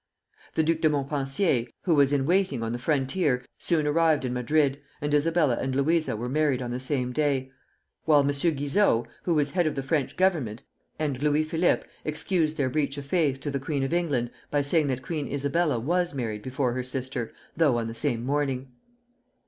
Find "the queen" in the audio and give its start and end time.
13.51-13.83